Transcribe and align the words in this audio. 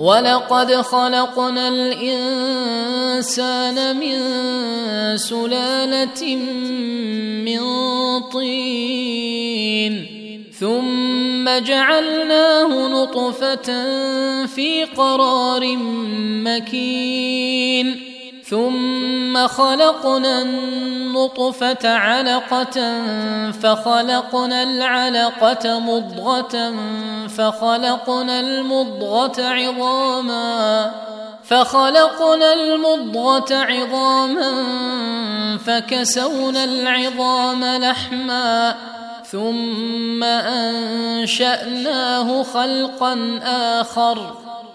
ولقد 0.00 0.72
خلقنا 0.72 1.68
الإنسان 1.68 3.36
من 3.96 4.18
سلالة 5.16 6.36
من 7.44 7.60
طين 8.32 10.06
ثم 10.60 11.58
جعلناه 11.58 12.88
نطفة 12.88 13.68
في 14.46 14.84
قرار 14.96 15.76
مكين 16.44 18.09
ثم 18.50 19.46
خلقنا 19.46 20.42
النطفة 20.42 21.88
علقة 21.88 23.02
فخلقنا 23.52 24.62
العلقة 24.62 25.78
مضغة 25.78 26.74
فخلقنا 27.28 28.40
المضغة 28.40 29.42
عظاما 29.42 30.90
فخلقنا 31.44 32.52
المضغة 32.52 33.54
عظاما 33.54 34.52
فكسونا 35.66 36.64
العظام 36.64 37.64
لحما 37.64 38.74
ثم 39.30 40.24
أنشأناه 41.24 41.62
خلقا 42.42 43.40
آخر 43.44 44.49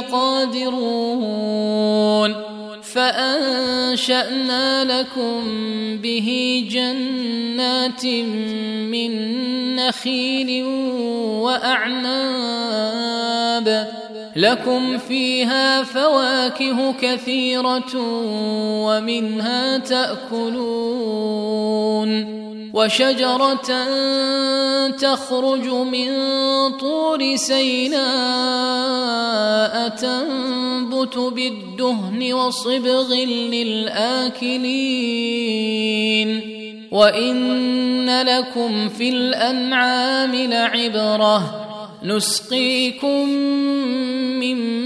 به 0.00 0.56
لقادرون 0.56 2.34
فأنشأنا 2.82 4.84
لكم 4.84 5.42
به 6.02 6.28
جنات 6.70 8.06
من 8.90 9.12
نخيل 9.76 10.64
وأعناب. 11.42 12.86
لكم 14.36 14.98
فيها 14.98 15.82
فواكه 15.82 16.92
كثيرة 16.92 17.96
ومنها 18.86 19.78
تأكلون. 19.78 20.86
وشجرة 22.76 23.70
تخرج 24.88 25.66
من 25.68 26.08
طور 26.80 27.36
سيناء 27.36 28.04
تنبت 29.88 31.18
بالدهن 31.18 32.32
وصبغ 32.32 33.14
للآكلين. 33.52 34.56
وإن 36.90 38.22
لكم 38.22 38.88
في 38.88 39.08
الأنعام 39.08 40.34
لعبرة 40.34 41.66
نسقيكم 42.02 43.28
مما 44.40 44.85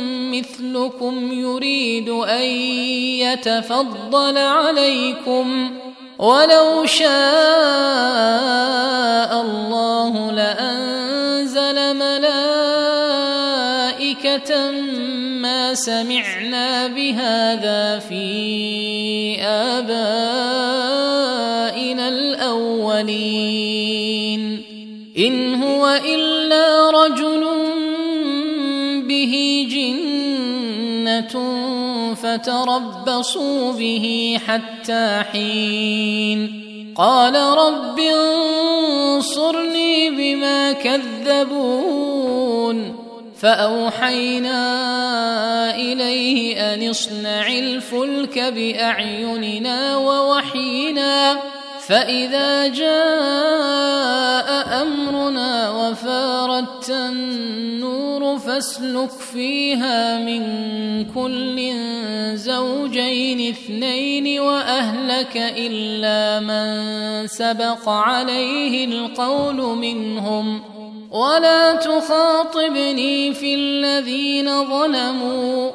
مثلكم 0.31 1.33
يريد 1.33 2.09
أن 2.09 2.43
يتفضل 3.21 4.37
عليكم 4.37 5.71
ولو 6.19 6.85
شاء 6.85 7.11
الله 9.41 10.31
لأنزل 10.31 11.95
ملائكة 11.95 12.31
ما 15.41 15.73
سمعنا 15.73 16.87
بهذا 16.87 17.99
في 17.99 19.37
آبائنا 19.41 20.61
الأولين 22.09 23.71
إن 25.17 25.63
هو 25.63 25.99
إلا 26.05 26.89
رجل 26.89 27.47
به 29.07 29.60
فتربصوا 32.15 33.71
به 33.71 34.37
حتى 34.47 35.23
حين 35.31 36.61
قال 36.95 37.35
رب 37.35 37.99
انصرني 39.19 40.09
بما 40.09 40.71
كذبون 40.71 42.21
فاوحينا 43.41 44.61
اليه 45.75 46.73
ان 46.73 46.89
اصنع 46.89 47.47
الفلك 47.47 48.39
باعيننا 48.39 49.97
ووحينا 49.97 51.37
فإذا 51.91 52.67
جاء 52.67 54.47
أمرنا 54.81 55.69
وفارت 55.69 56.89
النور 56.89 58.39
فاسلك 58.39 59.09
فيها 59.09 60.17
من 60.17 60.43
كل 61.05 61.73
زوجين 62.37 63.49
اثنين 63.49 64.39
وأهلك 64.39 65.37
إلا 65.57 66.39
من 66.39 67.27
سبق 67.27 67.89
عليه 67.89 68.85
القول 68.85 69.55
منهم. 69.77 70.61
ولا 71.11 71.75
تخاطبني 71.75 73.33
في 73.33 73.55
الذين 73.55 74.65
ظلموا 74.65 75.71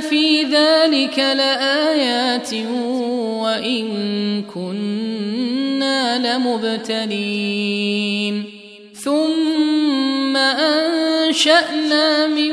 في 0.00 0.42
ذلك 0.42 1.18
لايات 1.18 2.54
وان 3.42 4.42
كنا 4.54 6.18
لمبتلين 6.36 7.64
ثم 8.94 10.36
انشانا 10.36 12.26
من 12.26 12.52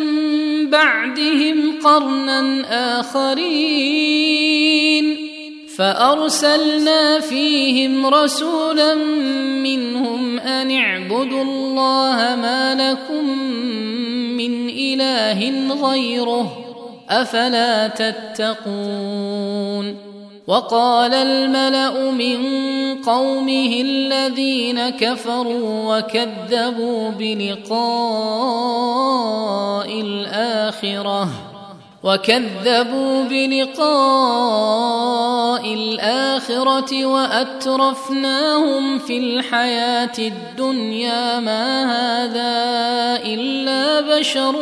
بعدهم 0.70 1.80
قرنا 1.84 2.66
اخرين 3.00 4.36
فارسلنا 5.78 7.20
فيهم 7.20 8.06
رسولا 8.06 8.96
منهم 9.64 10.40
ان 10.40 10.72
اعبدوا 10.72 11.44
الله 11.44 12.16
ما 12.16 12.76
لكم 12.76 13.40
من 14.38 14.70
اله 14.70 15.74
غيره 15.90 16.65
أفلا 17.10 17.88
تتقون 17.88 18.96
وقال 20.48 21.13
الملأ 21.13 22.12
من 22.12 22.38
قومه 23.02 23.81
الذين 23.81 24.90
كفروا 24.90 25.98
وكذبوا 25.98 27.10
بلقاء 27.10 27.75
الآخرة 30.02 31.55
وكذبوا 32.06 33.24
بلقاء 33.24 33.86
الآخرة 35.74 37.06
وأترفناهم 37.06 39.00
في 39.00 39.18
الحياة 39.18 40.12
الدنيا 40.19 41.40
ما 41.40 41.84
هذا 41.84 42.56
إلا 43.25 44.18
بشر 44.18 44.56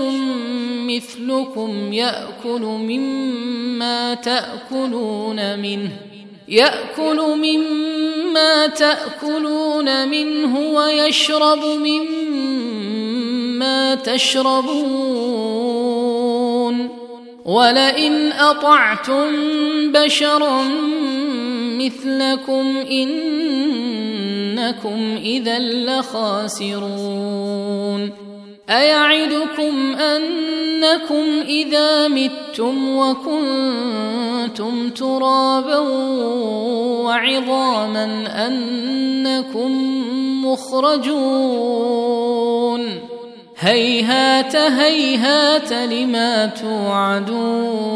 مثلكم 0.88 1.94
يأكل 1.94 2.62
مما 2.62 4.14
تأكلون 4.14 5.60
منه 5.60 5.92
يأكل 6.48 7.22
مما 7.22 8.68
تأكلون 8.68 10.08
منه 10.08 10.60
ويشرب 10.60 11.64
مما 11.66 12.76
تشربون 13.96 15.23
ولئن 17.46 18.32
أطعتم 18.32 19.26
بشرا 19.92 20.64
مثلكم 21.78 22.78
إنكم 22.92 24.18
إذا 25.18 25.60
لخاسرون 25.60 27.04
أيعدكم 28.70 29.96
أنكم 29.96 31.26
إذا 31.48 32.08
متم 32.08 32.98
وكنتم 32.98 34.90
ترابا 34.90 35.78
وعظاما 37.04 38.06
أنكم 38.48 39.72
مخرجون 40.46 41.84
هيهات 43.64 44.56
هيهات 44.56 45.74
لما 45.74 46.46
توعدون 46.46 47.94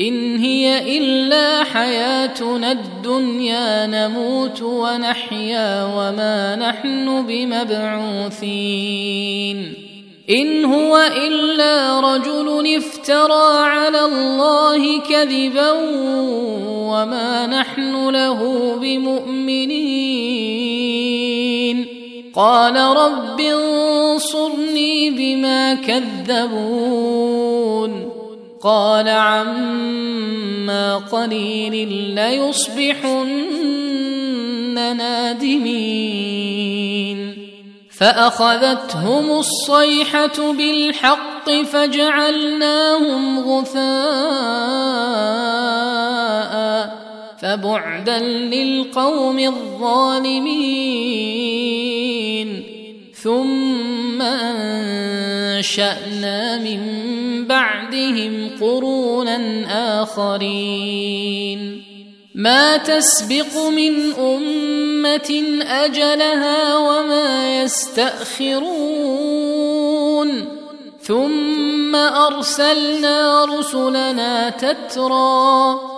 إن 0.00 0.36
هي 0.36 0.98
إلا 0.98 1.64
حياتنا 1.64 2.72
الدنيا 2.72 3.86
نموت 3.86 4.62
ونحيا 4.62 5.84
وما 5.84 6.56
نحن 6.56 7.26
بمبعوثين 7.26 8.68
إن 10.30 10.64
هو 10.64 10.96
إلا 11.16 12.00
رجل 12.00 12.76
افترى 12.76 13.58
على 13.58 14.04
الله 14.04 15.00
كذبا 15.00 15.72
وما 16.90 17.46
نحن 17.46 18.08
له 18.08 18.74
بمؤمنين 18.80 20.27
قال 22.38 22.76
رب 22.76 23.40
انصرني 23.40 25.10
بما 25.10 25.74
كذبون. 25.74 27.28
قال 28.62 29.08
عما 29.08 30.96
قليل 30.96 31.88
ليصبحن 32.14 33.26
نادمين. 34.74 36.28
فأخذتهم 37.98 39.30
الصيحة 39.30 40.52
بالحق 40.52 41.50
فجعلناهم 41.50 43.40
غثاء. 43.40 43.88
فبعدا 47.42 48.18
للقوم 48.18 49.38
الظالمين. 49.38 50.48
ثم 53.22 54.22
أنشأنا 54.22 54.98
من 56.58 56.80
بعدهم 57.46 58.50
قرونا 58.60 59.42
آخرين. 60.02 61.82
ما 62.34 62.76
تسبق 62.76 63.68
من 63.68 64.12
أمة 64.12 65.42
أجلها 65.62 66.76
وما 66.76 67.62
يستأخرون. 67.62 68.98
ثم 71.02 71.96
أرسلنا 71.96 73.44
رسلنا 73.44 74.50
تترى 74.50 75.97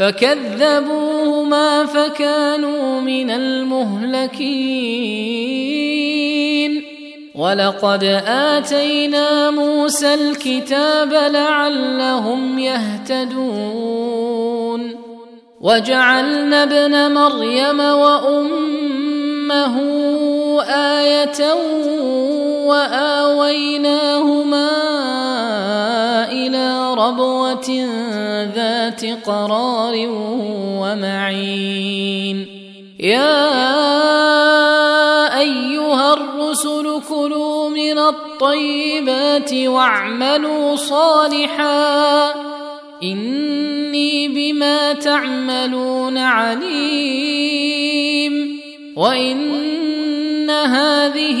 فكذبوهما 0.00 1.86
فكانوا 1.86 3.00
من 3.00 3.30
المهلكين. 3.30 4.42
ولقد 7.34 8.04
آتينا 8.26 9.50
موسى 9.50 10.14
الكتاب 10.14 11.12
لعلهم 11.12 12.58
يهتدون. 12.58 14.20
وجعلنا 15.60 16.62
ابن 16.62 17.14
مريم 17.14 17.80
وأمه 17.80 19.80
آية 20.70 21.54
وآويناهما 22.66 24.70
إلى 26.32 26.94
ربوة 26.94 27.86
قرار 29.04 29.94
ومعين. 30.80 32.46
يا 33.00 33.60
أيها 35.38 36.12
الرسل 36.12 37.00
كلوا 37.08 37.68
من 37.68 37.98
الطيبات 37.98 39.54
واعملوا 39.54 40.76
صالحا. 40.76 42.30
إني 43.02 44.28
بما 44.28 44.92
تعملون 44.92 46.18
عليم. 46.18 47.70
وإن 48.96 50.50
هذه 50.50 51.40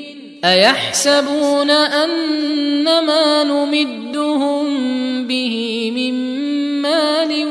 أيحسبون 0.45 1.69
ان 1.69 3.05
ما 3.05 3.43
نمدهم 3.43 4.67
به 5.27 5.91
من 5.95 6.13
مال 6.81 7.47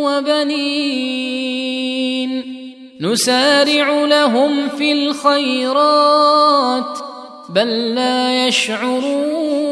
وبنين 0.00 1.30
نسارع 3.00 4.04
لهم 4.04 4.68
في 4.68 4.92
الخيرات 4.92 6.18
بل 7.54 7.94
لا 7.94 8.46
يشعرون 8.46 9.70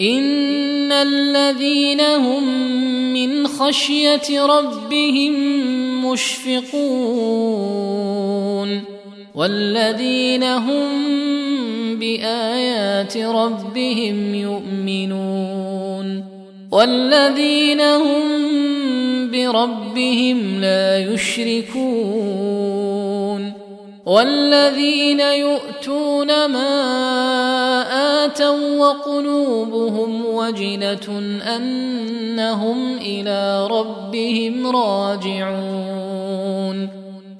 إن 0.00 0.92
الذين 0.92 2.00
هم 2.00 2.44
من 3.12 3.48
خشية 3.48 4.46
ربهم 4.46 5.34
مشفقون 6.10 7.52
والذين 9.34 10.42
هم 10.42 10.88
بآيات 11.98 13.16
ربهم 13.16 14.34
يؤمنون 14.34 16.24
والذين 16.72 17.80
هم 17.80 18.22
بربهم 19.30 20.60
لا 20.60 20.98
يشركون 20.98 22.32
والذين 24.06 25.20
يؤتون 25.20 26.46
ما 26.46 26.74
آتوا 28.24 28.78
وقلوبهم 28.78 30.26
وجله 30.26 31.08
أنهم 31.56 32.96
إلى 32.96 33.66
ربهم 33.70 34.66
راجعون 34.76 35.82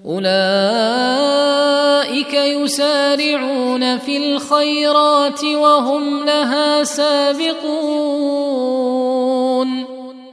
أولئك 0.06 1.72
يسارعون 2.35 3.99
في 3.99 4.17
الخيرات 4.17 5.45
وهم 5.45 6.25
لها 6.25 6.85
سابقون. 6.85 7.62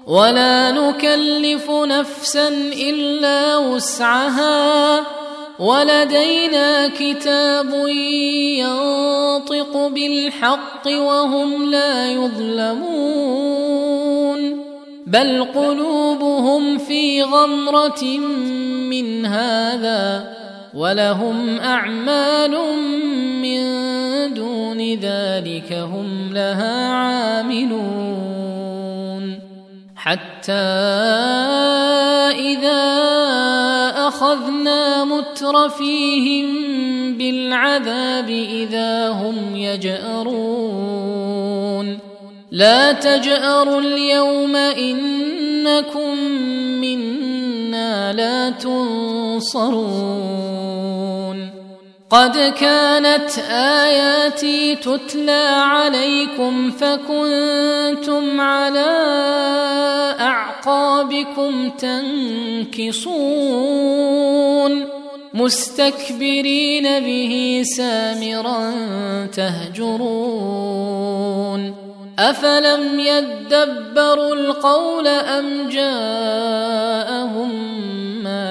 ولا 0.08 0.72
نكلف 0.72 1.72
نفسا 1.72 2.48
إلا 2.74 3.58
وسعها. 3.58 5.00
ولدينا 5.60 6.88
كتاب 6.88 7.88
ينطق 8.58 9.88
بالحق 9.88 10.88
وهم 10.88 11.72
لا 11.72 12.12
يظلمون. 12.12 13.70
بل 15.08 15.48
قلوبهم 15.56 16.78
في 16.78 17.24
غمرة 17.24 18.04
من 18.90 19.26
هذا. 19.26 20.39
ولهم 20.74 21.60
اعمال 21.60 22.58
من 23.42 23.64
دون 24.34 24.78
ذلك 24.94 25.74
هم 25.74 26.34
لها 26.34 26.88
عاملون 26.88 28.40
حتى 29.96 30.54
اذا 32.52 32.84
اخذنا 34.08 35.04
مترفيهم 35.06 36.48
بالعذاب 37.18 38.30
اذا 38.30 39.10
هم 39.10 39.56
يجارون 39.56 41.00
لا 42.52 42.92
تجاروا 42.92 43.82
اليوم 43.82 44.56
انكم 44.56 46.18
منا 46.82 47.19
لا 48.14 48.50
تنصرون. 48.50 49.70
قد 52.10 52.38
كانت 52.38 53.40
آياتي 53.52 54.76
تتلى 54.76 55.46
عليكم 55.60 56.72
فكنتم 56.72 58.42
على 58.42 58.90
أعقابكم 60.20 61.70
تنكصون. 61.70 63.30
مستكبرين 65.34 67.00
به 67.00 67.64
سامرا 67.78 68.72
تهجرون. 69.34 71.00
أفلم 72.20 73.00
يدبروا 73.00 74.36
القول 74.36 75.08
أم 75.08 75.70
جاءهم 75.70 77.52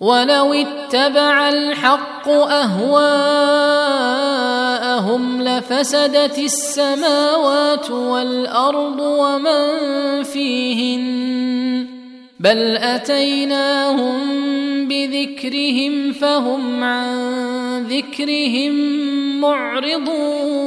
ولو 0.00 0.52
اتبع 0.52 1.48
الحق 1.48 2.28
اهواءهم 2.28 3.02
لفسدت 5.42 6.38
السماوات 6.38 7.90
والارض 7.90 9.00
ومن 9.00 10.22
فيهن 10.22 11.86
بل 12.40 12.76
اتيناهم 12.76 14.18
بذكرهم 14.88 16.12
فهم 16.12 16.84
عن 16.84 17.82
ذكرهم 17.82 18.74
معرضون 19.40 20.66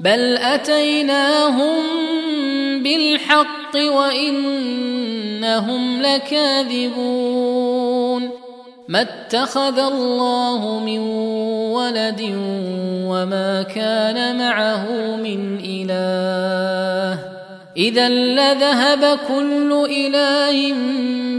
بل 0.00 0.36
اتيناهم 0.36 1.82
بالحق 2.82 3.76
وانهم 3.76 5.22
لكاذبون 6.02 7.50
ما 8.88 9.00
اتخذ 9.00 9.78
الله 9.78 10.80
من 10.80 10.98
ولد 11.72 12.20
وما 13.06 13.62
كان 13.62 14.38
معه 14.38 15.16
من 15.16 15.58
اله 15.64 17.18
اذا 17.76 18.08
لذهب 18.08 19.18
كل 19.28 19.86
اله 19.90 20.74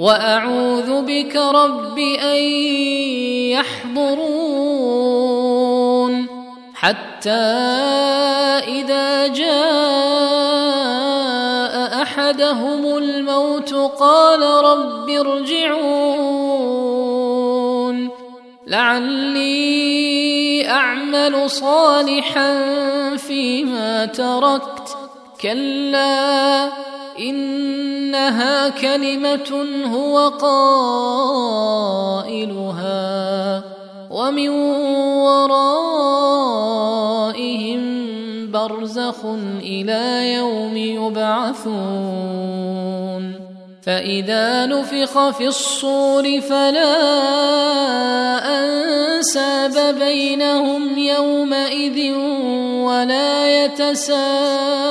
وأعوذ 0.00 1.02
بك 1.02 1.36
رب 1.36 1.98
أن 1.98 2.42
يحضرون 3.52 4.16
حتى 6.74 7.30
إذا 8.80 9.26
جاء 9.26 9.50
أحدهم 12.02 12.96
الموت 12.96 13.74
قال 13.74 14.42
رب 14.64 15.10
ارجعون 15.10 16.40
لعلي 18.66 20.68
أعمل 20.68 21.50
صالحا 21.50 22.66
فيما 23.16 24.06
تركت. 24.06 24.96
كلا 25.40 26.89
إنها 27.20 28.68
كلمة 28.68 29.66
هو 29.86 30.28
قائلها 30.28 31.70
ومن 34.10 34.48
ورائهم 35.28 36.20
برزخ 38.52 39.24
إلى 39.62 40.34
يوم 40.34 40.76
يبعثون 40.76 42.20
فإذا 43.82 44.66
نفخ 44.66 45.30
في 45.30 45.46
الصور 45.46 46.40
فلا 46.40 46.96
أنساب 48.64 49.98
بينهم 49.98 50.98
يومئذ 50.98 52.14
ولا 52.84 53.64
يتساءلون 53.64 54.90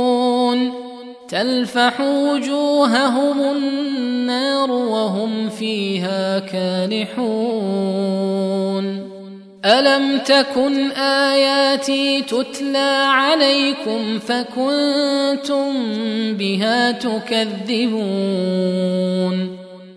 تلفح 1.31 2.01
وجوههم 2.01 3.41
النار 3.41 4.71
وهم 4.71 5.49
فيها 5.49 6.39
كالحون. 6.39 7.11
ألم 9.65 10.17
تكن 10.17 10.91
آياتي 10.91 12.21
تتلى 12.21 13.03
عليكم 13.07 14.19
فكنتم 14.19 15.73
بها 16.33 16.91
تكذبون؟ 16.91 18.01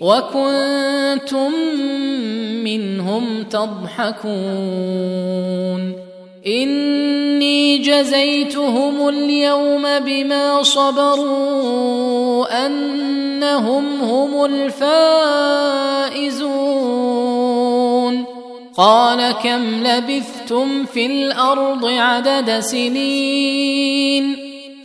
وكنتم 0.00 1.52
منهم 2.64 3.42
تضحكون 3.42 4.28
اني 6.46 7.78
جزيتهم 7.78 9.08
اليوم 9.08 9.98
بما 9.98 10.62
صبروا 10.62 12.66
انهم 12.66 14.00
هم 14.00 14.44
الفائزون 14.44 14.88
قال 18.76 19.32
كم 19.32 19.86
لبثتم 19.86 20.84
في 20.84 21.06
الأرض 21.06 21.84
عدد 21.84 22.60
سنين 22.60 24.47